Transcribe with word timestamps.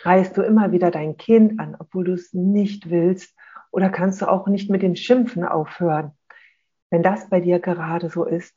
Schreist 0.00 0.36
du 0.36 0.42
immer 0.42 0.70
wieder 0.70 0.90
dein 0.90 1.16
Kind 1.16 1.58
an, 1.58 1.76
obwohl 1.78 2.04
du 2.04 2.12
es 2.12 2.32
nicht 2.32 2.88
willst? 2.88 3.36
Oder 3.72 3.90
kannst 3.90 4.22
du 4.22 4.26
auch 4.26 4.46
nicht 4.46 4.70
mit 4.70 4.82
dem 4.82 4.94
Schimpfen 4.94 5.44
aufhören? 5.44 6.12
Wenn 6.88 7.02
das 7.02 7.28
bei 7.28 7.40
dir 7.40 7.58
gerade 7.58 8.08
so 8.08 8.24
ist, 8.24 8.56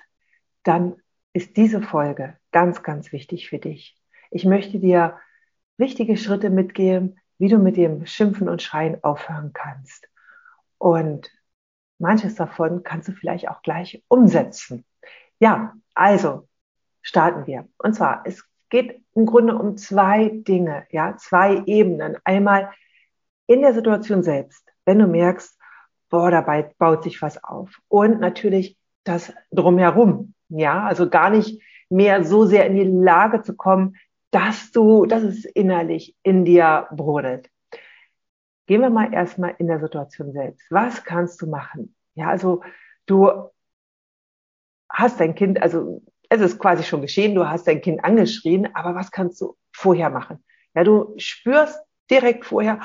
dann 0.63 0.95
ist 1.33 1.57
diese 1.57 1.81
Folge 1.81 2.37
ganz, 2.51 2.83
ganz 2.83 3.11
wichtig 3.11 3.49
für 3.49 3.57
dich. 3.57 3.99
Ich 4.29 4.45
möchte 4.45 4.79
dir 4.79 5.19
wichtige 5.77 6.15
Schritte 6.15 6.49
mitgeben, 6.49 7.19
wie 7.39 7.49
du 7.49 7.57
mit 7.57 7.75
dem 7.75 8.05
Schimpfen 8.05 8.47
und 8.47 8.61
Schreien 8.61 9.03
aufhören 9.03 9.51
kannst. 9.51 10.07
Und 10.77 11.31
manches 11.97 12.35
davon 12.35 12.83
kannst 12.83 13.07
du 13.07 13.13
vielleicht 13.13 13.49
auch 13.49 13.63
gleich 13.63 14.03
umsetzen. 14.07 14.85
Ja, 15.39 15.73
also 15.95 16.47
starten 17.01 17.47
wir. 17.47 17.67
Und 17.79 17.95
zwar, 17.95 18.21
es 18.25 18.45
geht 18.71 19.03
im 19.13 19.27
Grunde 19.27 19.55
um 19.55 19.77
zwei 19.77 20.29
Dinge, 20.29 20.87
ja, 20.89 21.15
zwei 21.17 21.61
Ebenen. 21.67 22.17
Einmal 22.23 22.71
in 23.45 23.61
der 23.61 23.73
Situation 23.73 24.23
selbst, 24.23 24.65
wenn 24.85 24.97
du 24.97 25.05
merkst, 25.05 25.59
boah, 26.09 26.31
dabei 26.31 26.73
baut 26.79 27.03
sich 27.03 27.21
was 27.21 27.43
auf. 27.43 27.79
Und 27.87 28.19
natürlich 28.19 28.77
das 29.03 29.33
drumherum, 29.51 30.33
ja, 30.49 30.85
also 30.85 31.09
gar 31.09 31.29
nicht 31.29 31.61
mehr 31.89 32.23
so 32.23 32.45
sehr 32.45 32.65
in 32.65 32.75
die 32.75 32.83
Lage 32.83 33.43
zu 33.43 33.55
kommen, 33.55 33.97
dass 34.31 34.71
du, 34.71 35.05
dass 35.05 35.23
es 35.23 35.43
innerlich 35.43 36.15
in 36.23 36.45
dir 36.45 36.87
brodelt. 36.91 37.49
Gehen 38.67 38.81
wir 38.81 38.89
mal 38.89 39.13
erstmal 39.13 39.55
in 39.57 39.67
der 39.67 39.81
Situation 39.81 40.31
selbst. 40.31 40.65
Was 40.69 41.03
kannst 41.03 41.41
du 41.41 41.47
machen? 41.47 41.93
Ja, 42.15 42.29
also 42.29 42.63
du 43.05 43.49
hast 44.89 45.19
dein 45.19 45.35
Kind, 45.35 45.61
also 45.61 46.01
es 46.31 46.39
ist 46.39 46.59
quasi 46.59 46.83
schon 46.83 47.01
geschehen, 47.01 47.35
du 47.35 47.49
hast 47.49 47.67
dein 47.67 47.81
Kind 47.81 48.05
angeschrien, 48.05 48.73
aber 48.73 48.95
was 48.95 49.11
kannst 49.11 49.41
du 49.41 49.57
vorher 49.73 50.09
machen? 50.09 50.41
Ja, 50.73 50.85
du 50.85 51.13
spürst 51.17 51.77
direkt 52.09 52.45
vorher, 52.45 52.79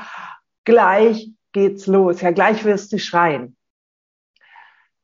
gleich 0.65 1.31
geht's 1.53 1.87
los, 1.87 2.23
ja, 2.23 2.33
gleich 2.33 2.65
wirst 2.65 2.93
du 2.93 2.99
schreien. 2.99 3.57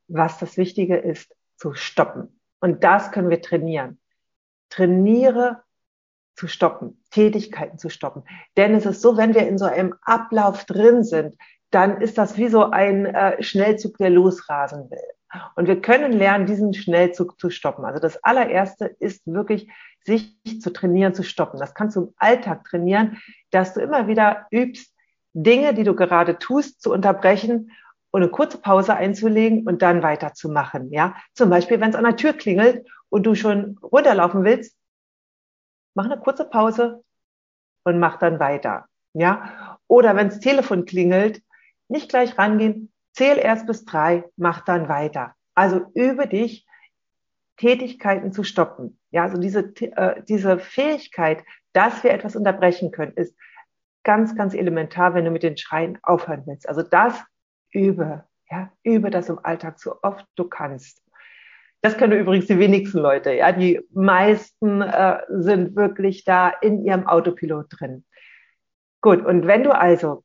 Was 0.08 0.38
das 0.38 0.56
Wichtige 0.56 0.96
ist, 0.96 1.32
zu 1.56 1.74
stoppen. 1.74 2.40
Und 2.58 2.82
das 2.82 3.12
können 3.12 3.30
wir 3.30 3.40
trainieren. 3.40 4.00
Trainiere 4.70 5.62
zu 6.34 6.48
stoppen, 6.48 7.00
Tätigkeiten 7.12 7.78
zu 7.78 7.90
stoppen. 7.90 8.24
Denn 8.56 8.74
es 8.74 8.86
ist 8.86 9.02
so, 9.02 9.16
wenn 9.16 9.34
wir 9.34 9.46
in 9.46 9.56
so 9.56 9.66
einem 9.66 9.94
Ablauf 10.02 10.64
drin 10.64 11.04
sind, 11.04 11.36
dann 11.70 12.00
ist 12.00 12.18
das 12.18 12.36
wie 12.36 12.48
so 12.48 12.64
ein 12.64 13.06
äh, 13.06 13.40
Schnellzug, 13.40 13.98
der 13.98 14.10
losrasen 14.10 14.90
will. 14.90 14.98
Und 15.56 15.66
wir 15.66 15.80
können 15.80 16.12
lernen, 16.12 16.46
diesen 16.46 16.74
Schnellzug 16.74 17.38
zu 17.40 17.50
stoppen. 17.50 17.84
Also 17.84 18.00
das 18.00 18.22
allererste 18.22 18.86
ist 18.98 19.26
wirklich, 19.26 19.70
sich 20.04 20.60
zu 20.60 20.72
trainieren, 20.72 21.14
zu 21.14 21.22
stoppen. 21.22 21.58
Das 21.58 21.74
kannst 21.74 21.96
du 21.96 22.02
im 22.02 22.14
Alltag 22.16 22.64
trainieren, 22.64 23.18
dass 23.50 23.74
du 23.74 23.80
immer 23.80 24.08
wieder 24.08 24.46
übst, 24.50 24.92
Dinge, 25.32 25.74
die 25.74 25.84
du 25.84 25.94
gerade 25.94 26.38
tust, 26.38 26.82
zu 26.82 26.92
unterbrechen 26.92 27.72
und 28.10 28.22
eine 28.22 28.30
kurze 28.30 28.58
Pause 28.58 28.94
einzulegen 28.94 29.66
und 29.66 29.82
dann 29.82 30.02
weiterzumachen. 30.02 30.92
Ja, 30.92 31.16
zum 31.34 31.48
Beispiel, 31.48 31.80
wenn 31.80 31.90
es 31.90 31.96
an 31.96 32.04
der 32.04 32.16
Tür 32.16 32.34
klingelt 32.34 32.86
und 33.08 33.24
du 33.24 33.34
schon 33.34 33.78
runterlaufen 33.82 34.44
willst, 34.44 34.76
mach 35.94 36.04
eine 36.04 36.18
kurze 36.18 36.44
Pause 36.44 37.02
und 37.84 37.98
mach 37.98 38.18
dann 38.18 38.38
weiter. 38.38 38.86
Ja, 39.14 39.78
oder 39.88 40.14
wenn 40.16 40.28
das 40.28 40.40
Telefon 40.40 40.84
klingelt, 40.84 41.42
nicht 41.88 42.08
gleich 42.08 42.38
rangehen, 42.38 42.91
zähl 43.12 43.38
erst 43.38 43.66
bis 43.66 43.84
drei, 43.84 44.24
mach 44.36 44.64
dann 44.64 44.88
weiter. 44.88 45.34
Also 45.54 45.86
übe 45.94 46.26
dich, 46.26 46.66
Tätigkeiten 47.56 48.32
zu 48.32 48.44
stoppen. 48.44 48.98
Ja, 49.10 49.22
also 49.22 49.38
diese, 49.38 49.72
äh, 49.80 50.22
diese 50.22 50.58
Fähigkeit, 50.58 51.44
dass 51.72 52.02
wir 52.02 52.12
etwas 52.12 52.34
unterbrechen 52.34 52.90
können, 52.90 53.12
ist 53.12 53.36
ganz, 54.02 54.34
ganz 54.34 54.54
elementar, 54.54 55.14
wenn 55.14 55.24
du 55.24 55.30
mit 55.30 55.42
den 55.42 55.56
Schreien 55.56 55.98
aufhören 56.02 56.42
willst. 56.46 56.68
Also 56.68 56.82
das 56.82 57.22
übe, 57.70 58.24
ja, 58.50 58.72
übe 58.82 59.10
das 59.10 59.28
im 59.28 59.38
Alltag 59.44 59.78
so 59.78 59.96
oft 60.02 60.26
du 60.34 60.44
kannst. 60.44 61.02
Das 61.82 61.98
können 61.98 62.18
übrigens 62.18 62.46
die 62.46 62.58
wenigsten 62.58 62.98
Leute. 62.98 63.32
Ja, 63.32 63.52
die 63.52 63.80
meisten 63.90 64.82
äh, 64.82 65.20
sind 65.28 65.74
wirklich 65.74 66.24
da 66.24 66.48
in 66.48 66.84
ihrem 66.84 67.06
Autopilot 67.06 67.66
drin. 67.70 68.04
Gut, 69.00 69.24
und 69.24 69.46
wenn 69.46 69.64
du 69.64 69.74
also 69.74 70.24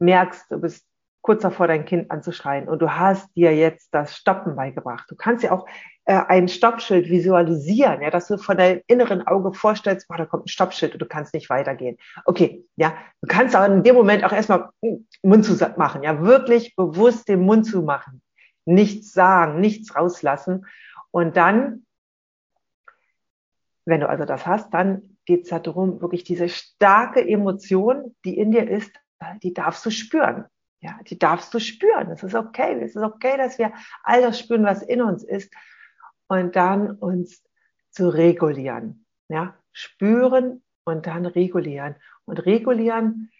merkst, 0.00 0.50
du 0.50 0.60
bist 0.60 0.87
kurz 1.28 1.42
davor, 1.42 1.68
dein 1.68 1.84
Kind 1.84 2.10
anzuschreien 2.10 2.68
und 2.68 2.80
du 2.80 2.90
hast 2.90 3.28
dir 3.36 3.54
jetzt 3.54 3.92
das 3.92 4.16
Stoppen 4.16 4.56
beigebracht. 4.56 5.04
Du 5.10 5.14
kannst 5.14 5.44
ja 5.44 5.52
auch 5.52 5.66
äh, 6.06 6.22
ein 6.26 6.48
Stoppschild 6.48 7.10
visualisieren, 7.10 8.00
ja, 8.00 8.08
dass 8.08 8.28
du 8.28 8.38
von 8.38 8.56
deinem 8.56 8.80
inneren 8.86 9.26
Auge 9.26 9.52
vorstellst, 9.52 10.08
boah, 10.08 10.16
da 10.16 10.24
kommt 10.24 10.46
ein 10.46 10.48
Stoppschild 10.48 10.94
und 10.94 11.02
du 11.02 11.06
kannst 11.06 11.34
nicht 11.34 11.50
weitergehen. 11.50 11.98
Okay, 12.24 12.64
ja, 12.76 12.94
du 13.20 13.28
kannst 13.28 13.54
aber 13.54 13.66
in 13.74 13.82
dem 13.82 13.94
Moment 13.94 14.24
auch 14.24 14.32
erstmal 14.32 14.70
Mund 15.22 15.44
zu 15.44 15.54
machen, 15.76 16.02
ja, 16.02 16.22
wirklich 16.22 16.74
bewusst 16.76 17.28
den 17.28 17.40
Mund 17.40 17.66
zu 17.66 17.82
machen 17.82 18.22
nichts 18.68 19.12
sagen, 19.12 19.60
nichts 19.60 19.96
rauslassen. 19.96 20.66
Und 21.10 21.36
dann, 21.36 21.86
wenn 23.84 24.00
du 24.00 24.08
also 24.08 24.24
das 24.24 24.46
hast, 24.46 24.72
dann 24.72 25.18
geht 25.24 25.44
es 25.44 25.48
darum, 25.48 26.00
wirklich 26.00 26.24
diese 26.24 26.48
starke 26.48 27.26
Emotion, 27.26 28.14
die 28.24 28.38
in 28.38 28.52
dir 28.52 28.68
ist, 28.68 28.92
die 29.42 29.52
darfst 29.52 29.84
du 29.84 29.90
spüren. 29.90 30.44
Ja, 30.80 30.98
die 31.08 31.18
darfst 31.18 31.52
du 31.54 31.58
spüren. 31.58 32.10
Es 32.10 32.22
ist 32.22 32.34
okay. 32.34 32.78
Es 32.80 32.94
ist 32.94 33.02
okay, 33.02 33.36
dass 33.36 33.58
wir 33.58 33.72
all 34.02 34.22
das 34.22 34.38
spüren, 34.38 34.64
was 34.64 34.82
in 34.82 35.02
uns 35.02 35.24
ist. 35.24 35.52
Und 36.28 36.56
dann 36.56 36.92
uns 36.92 37.42
zu 37.90 38.08
regulieren. 38.08 39.06
Ja, 39.28 39.56
spüren 39.72 40.62
und 40.84 41.06
dann 41.06 41.26
regulieren. 41.26 41.96
Und 42.24 42.46
regulieren 42.46 43.30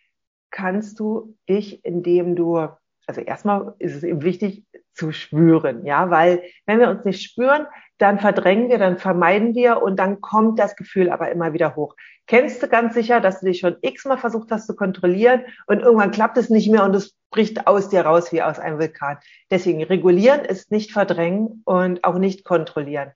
kannst 0.50 0.98
du 0.98 1.37
dich, 1.48 1.84
indem 1.84 2.37
du, 2.37 2.69
also 3.06 3.21
erstmal 3.21 3.75
ist 3.78 3.94
es 3.94 4.03
eben 4.03 4.22
wichtig, 4.22 4.66
zu 4.93 5.12
spüren, 5.12 5.87
ja, 5.87 6.10
weil 6.10 6.43
wenn 6.66 6.81
wir 6.81 6.91
uns 6.91 7.04
nicht 7.04 7.22
spüren, 7.22 7.66
dann 7.98 8.20
verdrängen 8.20 8.69
wir, 8.69 8.78
dann 8.78 8.97
vermeiden 8.97 9.54
wir 9.54 9.82
und 9.82 9.97
dann 9.97 10.20
kommt 10.20 10.59
das 10.59 10.76
Gefühl 10.76 11.10
aber 11.10 11.31
immer 11.31 11.53
wieder 11.53 11.75
hoch. 11.75 11.97
Kennst 12.26 12.62
du 12.62 12.69
ganz 12.69 12.94
sicher, 12.94 13.20
dass 13.20 13.41
du 13.41 13.47
dich 13.47 13.59
schon 13.59 13.76
x-mal 13.81 14.19
versucht 14.19 14.53
hast 14.53 14.66
zu 14.66 14.76
kontrollieren 14.76 15.42
und 15.66 15.81
irgendwann 15.81 16.12
klappt 16.12 16.36
es 16.38 16.48
nicht 16.48 16.70
mehr 16.70 16.84
und 16.84 16.94
es 16.94 17.16
bricht 17.31 17.66
aus 17.66 17.88
dir 17.88 18.03
raus 18.03 18.32
wie 18.32 18.42
aus 18.42 18.59
einem 18.59 18.78
Vulkan. 18.78 19.19
Deswegen 19.50 19.82
regulieren 19.82 20.44
ist 20.44 20.70
nicht 20.70 20.92
verdrängen 20.92 21.62
und 21.64 22.04
auch 22.04 22.19
nicht 22.19 22.44
kontrollieren. 22.44 23.12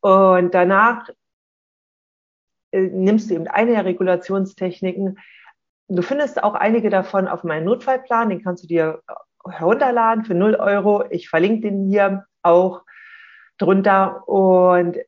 Und 0.00 0.52
danach 0.52 1.08
äh, 2.72 2.82
nimmst 2.82 3.30
du 3.30 3.34
eben 3.34 3.48
eine 3.48 3.72
der 3.72 3.86
Regulationstechniken. 3.86 5.18
Du 5.88 6.02
findest 6.02 6.42
auch 6.42 6.54
einige 6.54 6.90
davon 6.90 7.26
auf 7.26 7.42
meinem 7.42 7.64
Notfallplan, 7.64 8.28
den 8.28 8.42
kannst 8.42 8.64
du 8.64 8.68
dir 8.68 9.00
herunterladen 9.48 10.24
für 10.24 10.34
0 10.34 10.56
Euro. 10.56 11.04
Ich 11.10 11.30
verlinke 11.30 11.68
den 11.68 11.88
hier 11.88 12.26
auch 12.42 12.82
drunter. 13.58 14.28
Und 14.28 14.98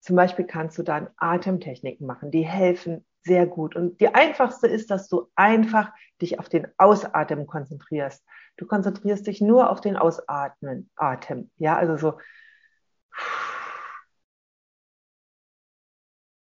zum 0.00 0.16
Beispiel 0.16 0.46
kannst 0.46 0.78
du 0.78 0.82
dann 0.82 1.08
Atemtechniken 1.16 2.06
machen, 2.06 2.30
die 2.30 2.46
helfen 2.46 3.04
sehr 3.22 3.46
gut. 3.46 3.76
Und 3.76 4.00
die 4.00 4.14
einfachste 4.14 4.66
ist, 4.66 4.90
dass 4.90 5.08
du 5.08 5.28
einfach 5.34 5.92
dich 6.22 6.38
auf 6.38 6.48
den 6.48 6.66
Ausatmen 6.78 7.46
konzentrierst. 7.46 8.24
Du 8.56 8.66
konzentrierst 8.66 9.26
dich 9.26 9.40
nur 9.40 9.70
auf 9.70 9.80
den 9.80 9.96
Ausatmen, 9.96 10.90
Atem. 10.96 11.50
Ja, 11.56 11.76
also 11.76 11.96
so 11.96 12.18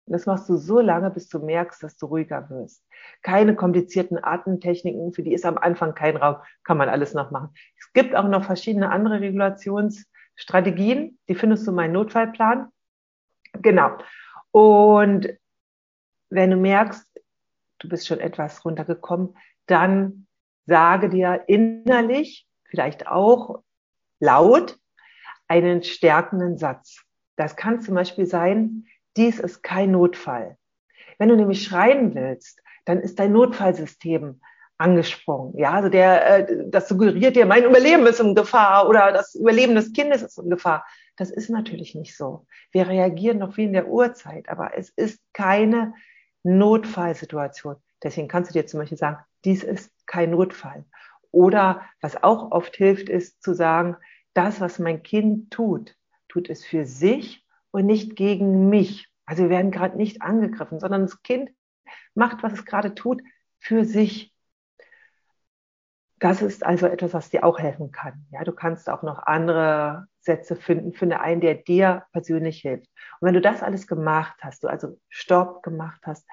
das 0.07 0.25
machst 0.25 0.47
du 0.49 0.55
so 0.57 0.79
lange, 0.79 1.09
bis 1.09 1.29
du 1.29 1.39
merkst, 1.39 1.81
dass 1.81 1.97
du 1.97 2.05
ruhiger 2.05 2.49
wirst. 2.49 2.83
Keine 3.21 3.55
komplizierten 3.55 4.23
Atemtechniken, 4.23 5.13
für 5.13 5.23
die 5.23 5.33
ist 5.33 5.45
am 5.45 5.57
Anfang 5.57 5.95
kein 5.95 6.15
Raum, 6.17 6.37
kann 6.63 6.77
man 6.77 6.89
alles 6.89 7.13
noch 7.13 7.31
machen. 7.31 7.49
Es 7.79 7.91
gibt 7.93 8.15
auch 8.15 8.27
noch 8.27 8.45
verschiedene 8.45 8.91
andere 8.91 9.19
Regulationsstrategien, 10.35 11.17
die 11.27 11.35
findest 11.35 11.65
du 11.65 11.71
in 11.71 11.75
meinem 11.75 11.93
Notfallplan. 11.93 12.69
Genau. 13.53 13.97
Und 14.51 15.29
wenn 16.29 16.51
du 16.51 16.57
merkst, 16.57 17.05
du 17.79 17.89
bist 17.89 18.07
schon 18.07 18.19
etwas 18.19 18.65
runtergekommen, 18.65 19.37
dann 19.67 20.27
sage 20.65 21.09
dir 21.09 21.43
innerlich, 21.47 22.47
vielleicht 22.65 23.07
auch 23.07 23.63
laut, 24.19 24.77
einen 25.47 25.83
stärkenden 25.83 26.57
Satz. 26.57 27.03
Das 27.35 27.55
kann 27.55 27.81
zum 27.81 27.95
Beispiel 27.95 28.25
sein, 28.25 28.87
dies 29.15 29.39
ist 29.39 29.61
kein 29.61 29.91
Notfall. 29.91 30.57
Wenn 31.17 31.29
du 31.29 31.35
nämlich 31.35 31.63
schreien 31.63 32.15
willst, 32.15 32.61
dann 32.85 32.99
ist 32.99 33.19
dein 33.19 33.31
Notfallsystem 33.31 34.41
angesprungen. 34.77 35.57
Ja, 35.57 35.71
also 35.71 35.89
der, 35.89 36.49
äh, 36.49 36.69
das 36.69 36.87
suggeriert 36.87 37.35
dir, 37.35 37.45
mein 37.45 37.63
Überleben 37.63 38.05
ist 38.05 38.19
in 38.19 38.35
Gefahr 38.35 38.89
oder 38.89 39.11
das 39.11 39.35
Überleben 39.35 39.75
des 39.75 39.93
Kindes 39.93 40.21
ist 40.21 40.37
in 40.37 40.49
Gefahr. 40.49 40.85
Das 41.15 41.31
ist 41.31 41.49
natürlich 41.49 41.95
nicht 41.95 42.15
so. 42.17 42.45
Wir 42.71 42.87
reagieren 42.87 43.37
noch 43.37 43.55
wie 43.57 43.63
in 43.63 43.73
der 43.73 43.87
Urzeit, 43.87 44.49
aber 44.49 44.77
es 44.77 44.89
ist 44.89 45.21
keine 45.33 45.93
Notfallsituation. 46.43 47.77
Deswegen 48.03 48.27
kannst 48.27 48.51
du 48.51 48.53
dir 48.53 48.67
zum 48.67 48.81
Beispiel 48.81 48.97
sagen, 48.97 49.17
dies 49.45 49.63
ist 49.63 49.91
kein 50.05 50.31
Notfall. 50.31 50.85
Oder 51.31 51.81
was 52.01 52.21
auch 52.21 52.51
oft 52.51 52.75
hilft, 52.75 53.09
ist 53.09 53.41
zu 53.41 53.53
sagen, 53.53 53.97
das, 54.33 54.59
was 54.61 54.79
mein 54.79 55.03
Kind 55.03 55.51
tut, 55.51 55.95
tut 56.27 56.49
es 56.49 56.65
für 56.65 56.85
sich 56.85 57.45
und 57.71 57.85
nicht 57.85 58.15
gegen 58.15 58.69
mich. 58.69 59.07
Also 59.25 59.43
wir 59.43 59.49
werden 59.49 59.71
gerade 59.71 59.97
nicht 59.97 60.21
angegriffen, 60.21 60.79
sondern 60.79 61.03
das 61.03 61.23
Kind 61.23 61.49
macht, 62.13 62.43
was 62.43 62.53
es 62.53 62.65
gerade 62.65 62.93
tut, 62.95 63.21
für 63.59 63.85
sich. 63.85 64.34
Das 66.19 66.41
ist 66.41 66.65
also 66.65 66.87
etwas, 66.87 67.13
was 67.13 67.29
dir 67.29 67.43
auch 67.43 67.59
helfen 67.59 67.91
kann. 67.91 68.25
Ja, 68.31 68.43
du 68.43 68.53
kannst 68.53 68.89
auch 68.89 69.03
noch 69.03 69.19
andere 69.19 70.07
Sätze 70.21 70.55
finden. 70.55 70.93
Finde 70.93 71.19
einen, 71.19 71.41
der 71.41 71.55
dir 71.55 72.05
persönlich 72.13 72.61
hilft. 72.61 72.87
Und 73.19 73.27
wenn 73.27 73.33
du 73.33 73.41
das 73.41 73.61
alles 73.61 73.85
gemacht 73.85 74.37
hast, 74.41 74.63
du 74.63 74.67
also 74.67 74.97
Stopp 75.09 75.61
gemacht 75.61 76.01
hast, 76.05 76.25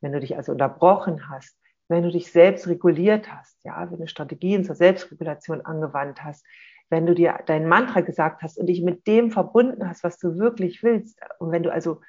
wenn 0.00 0.12
du 0.12 0.20
dich 0.20 0.36
also 0.36 0.52
unterbrochen 0.52 1.28
hast, 1.28 1.58
wenn 1.88 2.02
du 2.02 2.10
dich 2.10 2.30
selbst 2.30 2.68
reguliert 2.68 3.32
hast, 3.32 3.62
ja, 3.64 3.90
wenn 3.90 4.00
du 4.00 4.06
Strategien 4.06 4.64
zur 4.64 4.74
Selbstregulation 4.74 5.60
angewandt 5.60 6.22
hast, 6.22 6.44
wenn 6.88 7.06
du 7.06 7.14
dir 7.14 7.40
dein 7.46 7.66
Mantra 7.66 8.00
gesagt 8.00 8.42
hast 8.42 8.58
und 8.58 8.66
dich 8.66 8.82
mit 8.82 9.06
dem 9.06 9.30
verbunden 9.30 9.88
hast, 9.88 10.04
was 10.04 10.18
du 10.18 10.38
wirklich 10.38 10.82
willst, 10.82 11.20
und 11.38 11.50
wenn 11.50 11.62
du 11.62 11.72
also 11.72 12.00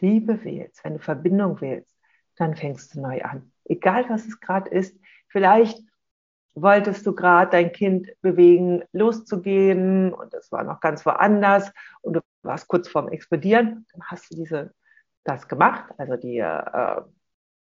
Liebe 0.00 0.42
wählst, 0.44 0.84
wenn 0.84 0.94
du 0.94 0.98
Verbindung 0.98 1.60
wählst, 1.60 1.96
dann 2.36 2.56
fängst 2.56 2.94
du 2.94 3.00
neu 3.00 3.22
an. 3.22 3.52
Egal 3.64 4.06
was 4.08 4.26
es 4.26 4.40
gerade 4.40 4.70
ist, 4.70 4.98
vielleicht 5.28 5.80
wolltest 6.54 7.06
du 7.06 7.14
gerade 7.14 7.50
dein 7.50 7.72
Kind 7.72 8.10
bewegen, 8.20 8.84
loszugehen 8.92 10.12
und 10.14 10.34
es 10.34 10.52
war 10.52 10.64
noch 10.64 10.80
ganz 10.80 11.04
woanders 11.04 11.72
und 12.02 12.14
du 12.14 12.20
warst 12.42 12.68
kurz 12.68 12.88
vorm 12.88 13.08
Explodieren, 13.08 13.86
dann 13.92 14.02
hast 14.04 14.30
du 14.30 14.36
diese 14.36 14.72
das 15.24 15.48
gemacht, 15.48 15.92
also 15.96 16.16
die 16.16 16.38
äh, 16.38 17.00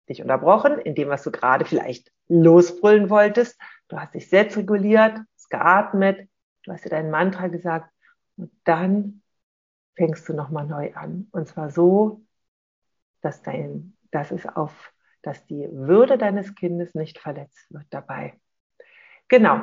dich 0.09 0.23
unterbrochen 0.23 0.79
in 0.79 0.95
dem, 0.95 1.09
was 1.09 1.23
du 1.23 1.31
gerade 1.31 1.65
vielleicht 1.65 2.13
losbrüllen 2.29 3.11
wolltest. 3.11 3.61
Du 3.89 3.99
hast 3.99 4.15
dich 4.15 4.29
selbst 4.29 4.57
reguliert, 4.57 5.19
hast 5.35 5.51
geatmet, 5.51 6.29
du 6.65 6.73
hast 6.73 6.85
dir 6.85 6.91
dein 6.91 7.11
Mantra 7.11 7.49
gesagt 7.49 7.91
und 8.37 8.53
dann 8.65 9.23
fängst 9.97 10.29
du 10.29 10.33
nochmal 10.33 10.67
neu 10.67 10.95
an. 10.95 11.29
Und 11.33 11.49
zwar 11.49 11.71
so, 11.71 12.23
dass 13.21 13.43
dein, 13.43 13.97
dass 14.11 14.31
es 14.31 14.47
auf, 14.47 14.93
dass 15.23 15.45
die 15.47 15.69
Würde 15.71 16.19
deines 16.19 16.55
Kindes 16.55 16.95
nicht 16.95 17.19
verletzt 17.19 17.67
wird 17.71 17.87
dabei. 17.91 18.39
Genau. 19.31 19.63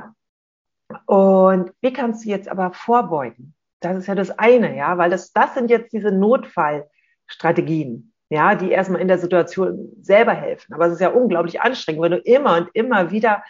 Und 1.05 1.71
wie 1.81 1.93
kannst 1.93 2.25
du 2.25 2.29
jetzt 2.29 2.49
aber 2.49 2.73
vorbeugen? 2.73 3.53
Das 3.81 3.97
ist 3.97 4.07
ja 4.07 4.15
das 4.15 4.31
eine, 4.31 4.75
ja, 4.75 4.97
weil 4.97 5.11
das, 5.11 5.31
das 5.31 5.53
sind 5.53 5.69
jetzt 5.69 5.93
diese 5.93 6.11
Notfallstrategien 6.11 8.13
ja, 8.29 8.55
die 8.55 8.71
erstmal 8.71 9.01
in 9.01 9.07
der 9.07 9.19
Situation 9.19 9.89
selber 10.01 10.33
helfen. 10.33 10.73
Aber 10.73 10.87
es 10.87 10.93
ist 10.93 11.01
ja 11.01 11.09
unglaublich 11.09 11.61
anstrengend, 11.61 12.01
wenn 12.01 12.11
du 12.11 12.17
immer 12.17 12.57
und 12.57 12.69
immer 12.73 13.11
wieder 13.11 13.43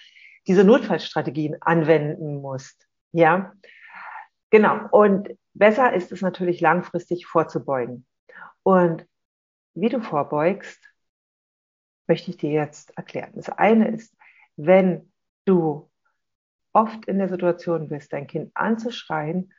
diese 0.45 0.63
Notfallstrategien 0.63 1.61
anwenden 1.61 2.41
musst. 2.41 2.87
Ja, 3.11 3.53
genau. 4.49 4.87
Und 4.91 5.29
besser 5.53 5.93
ist 5.93 6.11
es 6.11 6.21
natürlich 6.21 6.61
langfristig 6.61 7.25
vorzubeugen. 7.25 8.05
Und 8.63 9.05
wie 9.73 9.89
du 9.89 10.01
vorbeugst, 10.01 10.83
möchte 12.07 12.31
ich 12.31 12.37
dir 12.37 12.51
jetzt 12.51 12.95
erklären. 12.97 13.31
Das 13.35 13.49
eine 13.49 13.89
ist, 13.89 14.15
wenn 14.55 15.11
du 15.45 15.86
oft 16.77 17.06
in 17.06 17.18
der 17.18 17.27
Situation 17.27 17.89
bist, 17.89 18.13
dein 18.13 18.27
Kind 18.27 18.51
anzuschreien 18.53 19.51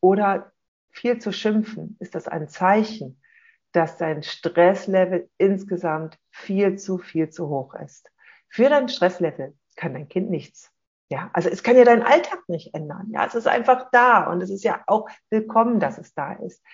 oder 0.00 0.52
viel 0.90 1.18
zu 1.18 1.32
schimpfen, 1.32 1.96
ist 2.00 2.16
das 2.16 2.26
ein 2.26 2.48
Zeichen, 2.48 3.22
dass 3.70 3.98
dein 3.98 4.24
Stresslevel 4.24 5.30
insgesamt 5.38 6.18
viel 6.30 6.76
zu, 6.76 6.98
viel 6.98 7.30
zu 7.30 7.48
hoch 7.48 7.74
ist. 7.74 8.10
Für 8.48 8.68
dein 8.68 8.88
Stresslevel 8.88 9.54
kann 9.76 9.94
dein 9.94 10.08
Kind 10.08 10.28
nichts. 10.28 10.72
Ja, 11.08 11.30
also 11.34 11.48
es 11.48 11.62
kann 11.62 11.76
ja 11.76 11.84
deinen 11.84 12.02
Alltag 12.02 12.48
nicht 12.48 12.74
ändern. 12.74 13.10
Ja, 13.12 13.24
es 13.26 13.36
ist 13.36 13.46
einfach 13.46 13.88
da 13.92 14.28
und 14.28 14.42
es 14.42 14.50
ist 14.50 14.64
ja 14.64 14.82
auch 14.88 15.08
willkommen, 15.30 15.78
dass 15.78 15.98
es 15.98 16.14
da 16.14 16.32
ist. 16.32 16.64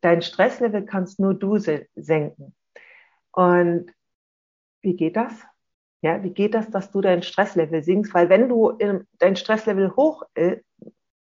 Dein 0.00 0.22
Stresslevel 0.22 0.84
kannst 0.84 1.18
nur 1.18 1.34
du 1.34 1.58
senken. 1.58 2.54
Und 3.32 3.92
wie 4.80 4.94
geht 4.94 5.16
das? 5.16 5.32
Ja, 6.02 6.22
wie 6.22 6.30
geht 6.30 6.54
das, 6.54 6.70
dass 6.70 6.90
du 6.90 7.00
dein 7.00 7.22
Stresslevel 7.22 7.82
sinkst? 7.82 8.14
Weil 8.14 8.28
wenn 8.28 8.48
du 8.48 8.78
dein 9.18 9.36
Stresslevel 9.36 9.94
hoch, 9.96 10.22
äh, 10.34 10.58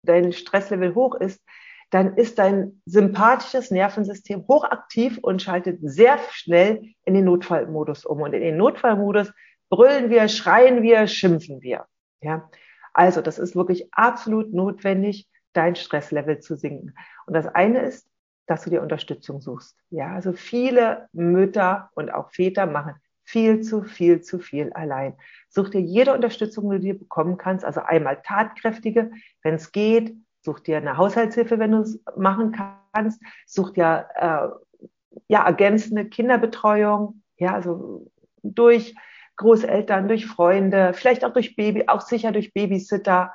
dein 0.03 0.31
Stresslevel 0.31 0.95
hoch 0.95 1.15
ist, 1.15 1.41
dann 1.89 2.15
ist 2.15 2.39
dein 2.39 2.81
sympathisches 2.85 3.69
Nervensystem 3.69 4.47
hochaktiv 4.47 5.19
und 5.21 5.41
schaltet 5.41 5.79
sehr 5.81 6.17
schnell 6.31 6.81
in 7.05 7.13
den 7.13 7.25
Notfallmodus 7.25 8.05
um. 8.05 8.21
Und 8.21 8.33
in 8.33 8.41
den 8.41 8.57
Notfallmodus 8.57 9.31
brüllen 9.69 10.09
wir, 10.09 10.27
schreien 10.27 10.81
wir, 10.81 11.07
schimpfen 11.07 11.61
wir. 11.61 11.85
Ja, 12.21 12.49
also 12.93 13.21
das 13.21 13.37
ist 13.37 13.55
wirklich 13.55 13.93
absolut 13.93 14.53
notwendig, 14.53 15.27
dein 15.51 15.75
Stresslevel 15.75 16.39
zu 16.39 16.55
sinken. 16.55 16.95
Und 17.27 17.35
das 17.35 17.47
eine 17.47 17.81
ist, 17.81 18.07
dass 18.47 18.63
du 18.63 18.69
dir 18.69 18.81
Unterstützung 18.81 19.41
suchst. 19.41 19.77
Ja, 19.89 20.13
also 20.13 20.33
viele 20.33 21.09
Mütter 21.11 21.89
und 21.93 22.11
auch 22.13 22.31
Väter 22.31 22.65
machen 22.65 22.95
viel 23.33 23.61
zu 23.61 23.81
viel 23.81 24.21
zu 24.21 24.37
viel 24.37 24.71
allein. 24.73 25.15
Such 25.49 25.69
dir 25.69 25.81
jede 25.81 26.13
Unterstützung, 26.13 26.69
die 26.69 26.77
du 26.77 26.83
dir 26.83 26.99
bekommen 26.99 27.37
kannst. 27.37 27.65
Also 27.65 27.81
einmal 27.81 28.21
tatkräftige, 28.21 29.11
wenn 29.41 29.55
es 29.55 29.71
geht, 29.71 30.15
Such 30.45 30.59
dir 30.59 30.77
eine 30.77 30.97
Haushaltshilfe, 30.97 31.57
wenn 31.57 31.71
du 31.71 31.79
es 31.79 31.99
machen 32.17 32.53
kannst. 32.93 33.21
Such 33.45 33.71
dir 33.71 34.09
äh, 34.15 34.87
ja 35.29 35.45
ergänzende 35.45 36.05
Kinderbetreuung, 36.05 37.21
ja, 37.37 37.53
also 37.53 38.11
durch 38.43 38.93
Großeltern, 39.37 40.09
durch 40.09 40.25
Freunde, 40.25 40.93
vielleicht 40.93 41.23
auch 41.23 41.31
durch 41.31 41.55
Baby, 41.55 41.85
auch 41.87 42.01
sicher 42.01 42.33
durch 42.33 42.53
Babysitter. 42.53 43.33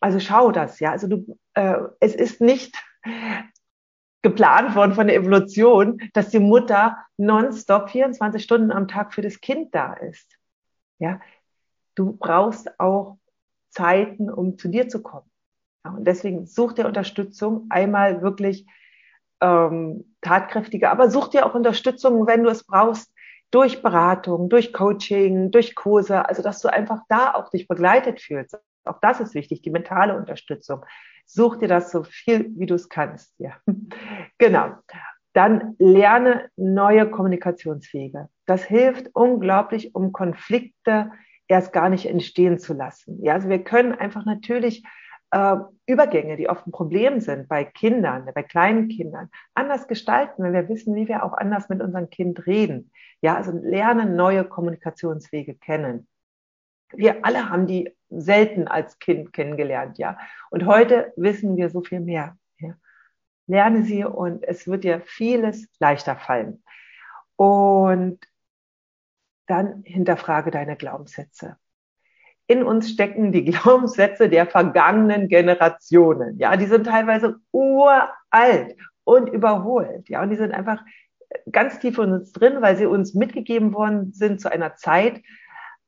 Also 0.00 0.18
schau 0.18 0.50
das, 0.50 0.80
ja. 0.80 0.90
Also 0.90 1.06
du, 1.06 1.38
äh, 1.54 1.76
es 2.00 2.16
ist 2.16 2.40
nicht 2.40 2.74
geplant 4.24 4.74
worden 4.74 4.94
von 4.94 5.06
der 5.06 5.16
Evolution, 5.16 6.00
dass 6.14 6.30
die 6.30 6.40
Mutter 6.40 6.96
nonstop 7.18 7.90
24 7.90 8.42
Stunden 8.42 8.72
am 8.72 8.88
Tag 8.88 9.12
für 9.12 9.20
das 9.22 9.40
Kind 9.40 9.74
da 9.74 9.92
ist. 9.92 10.38
Ja, 10.98 11.20
du 11.94 12.16
brauchst 12.16 12.80
auch 12.80 13.18
Zeiten, 13.68 14.30
um 14.30 14.56
zu 14.56 14.68
dir 14.68 14.88
zu 14.88 15.02
kommen. 15.02 15.30
Und 15.84 16.06
deswegen 16.06 16.46
such 16.46 16.72
dir 16.72 16.86
Unterstützung, 16.86 17.66
einmal 17.68 18.22
wirklich 18.22 18.66
ähm, 19.42 20.16
tatkräftige, 20.22 20.90
aber 20.90 21.10
such 21.10 21.28
dir 21.28 21.44
auch 21.44 21.54
Unterstützung, 21.54 22.26
wenn 22.26 22.44
du 22.44 22.48
es 22.48 22.64
brauchst, 22.64 23.12
durch 23.50 23.82
Beratung, 23.82 24.48
durch 24.48 24.72
Coaching, 24.72 25.50
durch 25.50 25.74
Kurse, 25.74 26.26
also 26.26 26.42
dass 26.42 26.62
du 26.62 26.72
einfach 26.72 27.00
da 27.10 27.34
auch 27.34 27.50
dich 27.50 27.68
begleitet 27.68 28.22
fühlst. 28.22 28.56
Auch 28.84 29.00
das 29.00 29.20
ist 29.20 29.34
wichtig, 29.34 29.60
die 29.60 29.70
mentale 29.70 30.16
Unterstützung. 30.16 30.84
Such 31.26 31.56
dir 31.56 31.68
das 31.68 31.90
so 31.90 32.02
viel, 32.02 32.50
wie 32.56 32.66
du 32.66 32.74
es 32.74 32.88
kannst. 32.88 33.34
Ja. 33.38 33.56
genau. 34.38 34.74
Dann 35.32 35.74
lerne 35.78 36.48
neue 36.56 37.10
Kommunikationswege. 37.10 38.28
Das 38.46 38.62
hilft 38.64 39.10
unglaublich, 39.14 39.94
um 39.94 40.12
Konflikte 40.12 41.10
erst 41.48 41.72
gar 41.72 41.88
nicht 41.88 42.06
entstehen 42.06 42.58
zu 42.58 42.72
lassen. 42.72 43.22
Ja, 43.22 43.34
also 43.34 43.48
wir 43.48 43.62
können 43.62 43.92
einfach 43.92 44.24
natürlich 44.24 44.84
äh, 45.32 45.56
Übergänge, 45.86 46.36
die 46.36 46.48
oft 46.48 46.66
ein 46.66 46.72
Problem 46.72 47.20
sind 47.20 47.48
bei 47.48 47.64
Kindern, 47.64 48.30
bei 48.32 48.42
kleinen 48.44 48.88
Kindern, 48.88 49.28
anders 49.54 49.88
gestalten, 49.88 50.44
wenn 50.44 50.52
wir 50.52 50.68
wissen, 50.68 50.94
wie 50.94 51.08
wir 51.08 51.24
auch 51.24 51.32
anders 51.32 51.68
mit 51.68 51.82
unserem 51.82 52.08
Kind 52.08 52.46
reden. 52.46 52.92
Ja, 53.20 53.34
also 53.34 53.50
lernen 53.50 54.14
neue 54.14 54.44
Kommunikationswege 54.44 55.56
kennen. 55.56 56.06
Wir 56.92 57.24
alle 57.24 57.48
haben 57.48 57.66
die 57.66 57.94
selten 58.08 58.68
als 58.68 58.98
Kind 58.98 59.32
kennengelernt, 59.32 59.98
ja. 59.98 60.18
Und 60.50 60.66
heute 60.66 61.12
wissen 61.16 61.56
wir 61.56 61.70
so 61.70 61.82
viel 61.82 62.00
mehr. 62.00 62.36
Ja? 62.58 62.74
Lerne 63.46 63.82
sie 63.82 64.04
und 64.04 64.44
es 64.44 64.66
wird 64.66 64.84
dir 64.84 65.00
vieles 65.00 65.68
leichter 65.80 66.16
fallen. 66.16 66.62
Und 67.36 68.20
dann 69.46 69.82
hinterfrage 69.84 70.50
deine 70.50 70.76
Glaubenssätze 70.76 71.56
in 72.46 72.62
uns 72.62 72.90
stecken 72.90 73.32
die 73.32 73.44
Glaubenssätze 73.50 74.28
der 74.28 74.46
vergangenen 74.46 75.28
Generationen. 75.28 76.38
Ja, 76.38 76.56
die 76.56 76.66
sind 76.66 76.86
teilweise 76.86 77.36
uralt 77.52 78.76
und 79.04 79.28
überholt. 79.28 80.08
Ja, 80.08 80.22
und 80.22 80.30
die 80.30 80.36
sind 80.36 80.52
einfach 80.52 80.82
ganz 81.50 81.78
tief 81.78 81.98
in 81.98 82.12
uns 82.12 82.32
drin, 82.32 82.60
weil 82.60 82.76
sie 82.76 82.86
uns 82.86 83.14
mitgegeben 83.14 83.74
worden 83.74 84.12
sind 84.12 84.40
zu 84.40 84.50
einer 84.50 84.76
Zeit, 84.76 85.20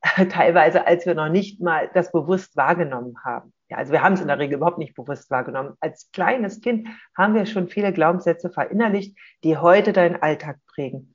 teilweise 0.30 0.86
als 0.86 1.06
wir 1.06 1.14
noch 1.14 1.28
nicht 1.28 1.60
mal 1.60 1.90
das 1.94 2.12
bewusst 2.12 2.56
wahrgenommen 2.56 3.16
haben. 3.24 3.52
Ja, 3.68 3.78
also 3.78 3.92
wir 3.92 4.02
haben 4.02 4.12
es 4.12 4.20
in 4.20 4.28
der 4.28 4.38
Regel 4.38 4.56
überhaupt 4.56 4.78
nicht 4.78 4.94
bewusst 4.94 5.30
wahrgenommen. 5.30 5.74
Als 5.80 6.10
kleines 6.12 6.60
Kind 6.60 6.88
haben 7.16 7.34
wir 7.34 7.46
schon 7.46 7.68
viele 7.68 7.92
Glaubenssätze 7.92 8.50
verinnerlicht, 8.50 9.18
die 9.42 9.56
heute 9.56 9.92
deinen 9.92 10.22
Alltag 10.22 10.58
prägen. 10.66 11.12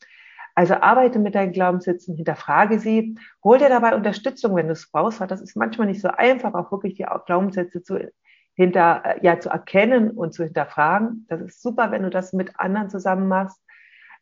Also 0.54 0.76
arbeite 0.76 1.18
mit 1.18 1.34
deinen 1.34 1.54
Glaubenssätzen, 1.54 2.16
hinterfrage 2.16 2.80
sie, 2.80 3.18
hol 3.44 3.58
dir 3.58 3.70
dabei 3.70 3.96
Unterstützung, 3.96 4.56
wenn 4.56 4.68
du 4.68 4.74
es 4.74 4.92
brauchst, 4.92 5.22
weil 5.22 5.28
das 5.28 5.42
ist 5.42 5.56
manchmal 5.56 5.88
nicht 5.88 6.02
so 6.02 6.10
einfach, 6.10 6.54
auch 6.54 6.72
wirklich 6.72 6.96
die 6.96 7.06
Glaubenssätze 7.26 7.82
zu, 7.84 8.12
hinter, 8.54 9.02
äh, 9.06 9.26
ja, 9.26 9.40
zu 9.40 9.50
erkennen 9.50 10.12
und 10.12 10.34
zu 10.34 10.44
hinterfragen. 10.44 11.26
Das 11.30 11.40
ist 11.42 11.62
super, 11.62 11.92
wenn 11.92 12.04
du 12.04 12.10
das 12.10 12.34
mit 12.34 12.60
anderen 12.60 12.90
zusammen 12.90 13.30
machst, 13.30 13.62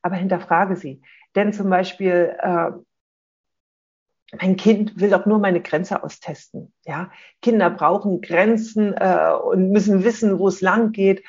aber 0.04 0.16
hinterfrage 0.16 0.76
sie. 0.76 1.02
Denn 1.36 1.52
zum 1.52 1.70
Beispiel, 1.70 2.36
äh, 2.40 2.72
mein 4.38 4.56
Kind 4.56 5.00
will 5.00 5.10
doch 5.10 5.26
nur 5.26 5.40
meine 5.40 5.62
Grenze 5.62 6.04
austesten. 6.04 6.74
Ja, 6.86 7.12
Kinder 7.42 7.70
brauchen 7.70 8.22
Grenzen 8.22 8.94
äh, 8.94 9.32
und 9.34 9.72
müssen 9.72 10.04
wissen, 10.04 10.40
wo 10.40 10.48
es 10.48 10.62
lang 10.62 10.92
geht. 10.92 11.24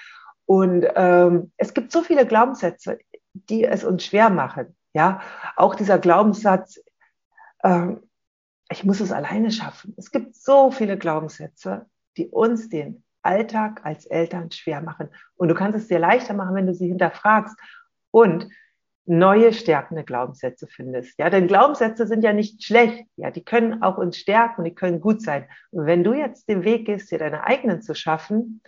Und 0.46 0.86
ähm, 0.96 1.52
es 1.56 1.74
gibt 1.74 1.92
so 1.92 2.02
viele 2.02 2.26
Glaubenssätze, 2.26 2.98
die 3.32 3.64
es 3.64 3.84
uns 3.84 4.04
schwer 4.04 4.30
machen 4.30 4.76
Ja, 4.92 5.20
auch 5.56 5.74
dieser 5.74 5.98
Glaubenssatz, 5.98 6.80
äh, 7.60 7.94
ich 8.70 8.84
muss 8.84 9.00
es 9.00 9.12
alleine 9.12 9.50
schaffen. 9.50 9.94
Es 9.96 10.10
gibt 10.10 10.34
so 10.34 10.70
viele 10.70 10.98
Glaubenssätze, 10.98 11.86
die 12.16 12.28
uns 12.28 12.68
den 12.68 13.04
Alltag 13.22 13.80
als 13.84 14.06
Eltern 14.06 14.50
schwer 14.50 14.80
machen. 14.80 15.08
Und 15.36 15.48
du 15.48 15.54
kannst 15.54 15.78
es 15.78 15.88
dir 15.88 15.98
leichter 15.98 16.34
machen, 16.34 16.54
wenn 16.54 16.66
du 16.66 16.74
sie 16.74 16.88
hinterfragst 16.88 17.56
und 18.10 18.48
neue 19.10 19.52
stärkende 19.52 20.04
Glaubenssätze 20.04 20.68
findest. 20.68 21.18
Ja, 21.18 21.30
denn 21.30 21.48
Glaubenssätze 21.48 22.06
sind 22.06 22.22
ja 22.22 22.32
nicht 22.32 22.62
schlecht. 22.62 23.04
Ja, 23.16 23.32
die 23.32 23.44
können 23.44 23.82
auch 23.82 23.98
uns 23.98 24.16
stärken, 24.16 24.62
die 24.62 24.74
können 24.74 25.00
gut 25.00 25.20
sein. 25.20 25.48
Und 25.72 25.86
wenn 25.86 26.04
du 26.04 26.12
jetzt 26.12 26.48
den 26.48 26.62
Weg 26.62 26.86
gehst, 26.86 27.10
dir 27.10 27.18
deine 27.18 27.42
eigenen 27.44 27.82
zu 27.82 27.96
schaffen, 27.96 28.62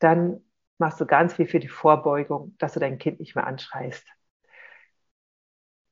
dann 0.00 0.40
machst 0.78 1.00
du 1.00 1.06
ganz 1.06 1.34
viel 1.34 1.46
für 1.46 1.60
die 1.60 1.68
Vorbeugung, 1.68 2.56
dass 2.58 2.72
du 2.72 2.80
dein 2.80 2.98
Kind 2.98 3.20
nicht 3.20 3.36
mehr 3.36 3.46
anschreist. 3.46 4.04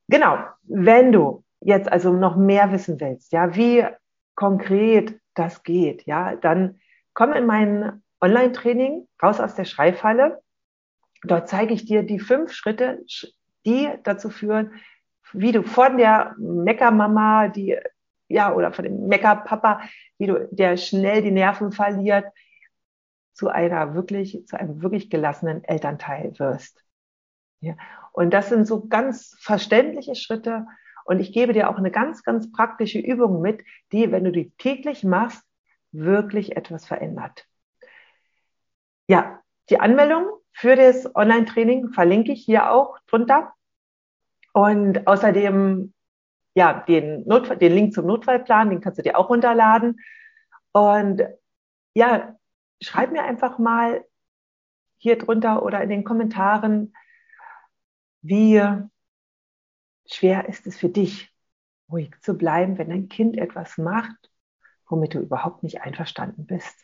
Genau. 0.09 0.39
Wenn 0.65 1.13
du 1.13 1.45
jetzt 1.61 1.91
also 1.91 2.13
noch 2.13 2.37
mehr 2.37 2.73
wissen 2.73 2.99
willst, 2.99 3.33
ja, 3.33 3.55
wie 3.55 3.87
konkret 4.35 5.21
das 5.35 5.63
geht, 5.63 6.05
ja, 6.07 6.35
dann 6.35 6.81
komm 7.15 7.33
in 7.33 7.47
mein 7.47 8.03
Online-Training 8.21 9.07
raus 9.23 9.39
aus 9.39 9.55
der 9.55 9.65
Schreibfalle. 9.65 10.43
Dort 11.23 11.49
zeige 11.49 11.75
ich 11.75 11.87
dir 11.87 12.03
die 12.03 12.19
fünf 12.19 12.53
Schritte, 12.53 13.05
die 13.67 13.91
dazu 14.05 14.31
führen, 14.31 14.73
wie 15.33 15.53
du 15.53 15.63
von 15.63 15.99
der 15.99 16.35
Meckermama, 16.39 17.49
die 17.49 17.77
ja 18.29 18.55
oder 18.55 18.73
von 18.73 18.85
dem 18.85 19.07
Meckerpapa, 19.09 19.81
wie 20.19 20.27
du 20.27 20.49
der 20.51 20.77
schnell 20.77 21.23
die 21.23 21.31
Nerven 21.31 21.73
verliert, 21.73 22.27
zu 23.33 23.49
einer 23.49 23.95
wirklich 23.95 24.47
zu 24.47 24.59
einem 24.59 24.81
wirklich 24.83 25.11
gelassenen 25.11 25.63
Elternteil 25.65 26.39
wirst. 26.39 26.83
Ja. 27.61 27.77
Und 28.13 28.31
das 28.33 28.49
sind 28.49 28.67
so 28.67 28.87
ganz 28.87 29.37
verständliche 29.41 30.15
Schritte. 30.15 30.67
Und 31.05 31.21
ich 31.21 31.33
gebe 31.33 31.53
dir 31.53 31.69
auch 31.69 31.77
eine 31.77 31.91
ganz, 31.91 32.23
ganz 32.23 32.51
praktische 32.51 32.99
Übung 32.99 33.41
mit, 33.41 33.63
die, 33.93 34.11
wenn 34.11 34.25
du 34.25 34.33
die 34.33 34.51
täglich 34.59 35.05
machst, 35.05 35.43
wirklich 35.93 36.57
etwas 36.57 36.87
verändert. 36.87 37.47
Ja, 39.09 39.41
die 39.71 39.79
Anmeldung 39.79 40.27
für 40.53 40.75
das 40.75 41.15
Online-Training 41.15 41.91
verlinke 41.91 42.33
ich 42.33 42.45
hier 42.45 42.71
auch 42.71 42.99
drunter. 43.07 43.53
Und 44.57 45.07
außerdem, 45.07 45.93
ja, 46.55 46.73
den, 46.89 47.27
Notfall, 47.27 47.59
den 47.59 47.75
Link 47.75 47.93
zum 47.93 48.07
Notfallplan, 48.07 48.71
den 48.71 48.81
kannst 48.81 48.99
du 48.99 49.03
dir 49.03 49.19
auch 49.19 49.29
runterladen. 49.29 50.01
Und 50.73 51.21
ja, 51.93 52.35
schreib 52.81 53.13
mir 53.13 53.25
einfach 53.25 53.59
mal 53.59 54.03
hier 54.97 55.19
drunter 55.19 55.63
oder 55.63 55.83
in 55.83 55.91
den 55.91 56.05
Kommentaren, 56.05 56.95
wie 58.23 58.63
schwer 60.07 60.49
ist 60.49 60.67
es 60.67 60.79
für 60.79 60.89
dich, 60.89 61.31
ruhig 61.93 62.19
zu 62.23 62.33
bleiben, 62.39 62.79
wenn 62.79 62.89
dein 62.89 63.11
Kind 63.11 63.37
etwas 63.37 63.77
macht, 63.77 64.31
womit 64.89 65.13
du 65.13 65.19
überhaupt 65.19 65.65
nicht 65.65 65.83
einverstanden 65.83 66.47
bist. 66.47 66.75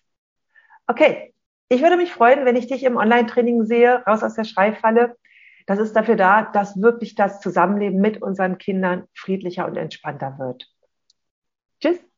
Okay, 0.86 1.34
ich 1.70 1.80
würde 1.80 1.96
mich 1.96 2.12
freuen, 2.12 2.44
wenn 2.44 2.56
ich 2.56 2.66
dich 2.66 2.84
im 2.84 2.98
Online-Training 2.98 3.64
sehe, 3.64 4.04
raus 4.04 4.22
aus 4.22 4.34
der 4.34 4.44
Schreifalle. 4.44 5.16
Das 5.66 5.78
ist 5.78 5.94
dafür 5.94 6.16
da, 6.16 6.42
dass 6.42 6.80
wirklich 6.80 7.14
das 7.14 7.40
Zusammenleben 7.40 8.00
mit 8.00 8.20
unseren 8.22 8.58
Kindern 8.58 9.06
friedlicher 9.14 9.66
und 9.66 9.76
entspannter 9.76 10.38
wird. 10.38 10.66
Tschüss. 11.80 12.11